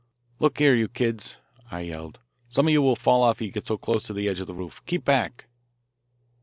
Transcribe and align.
"Look 0.39 0.57
here, 0.57 0.73
you 0.73 0.87
kids," 0.87 1.37
I 1.69 1.81
yelled, 1.81 2.17
"some 2.49 2.65
of 2.65 2.71
you 2.73 2.81
will 2.81 2.95
fall 2.95 3.21
off 3.21 3.37
if 3.37 3.43
you 3.45 3.51
get 3.51 3.67
so 3.67 3.77
close 3.77 4.01
to 4.07 4.13
the 4.13 4.27
edge 4.29 4.39
of 4.39 4.47
the 4.47 4.55
roof. 4.55 4.81
Keep 4.87 5.05
back." 5.05 5.45